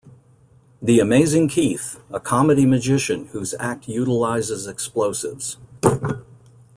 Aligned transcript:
The 0.81 0.99
Amazing 0.99 1.49
Keith: 1.49 1.99
A 2.09 2.19
comedy-magician 2.19 3.27
whose 3.33 3.53
act 3.59 3.87
utilizes 3.87 4.65
explosives. 4.65 5.57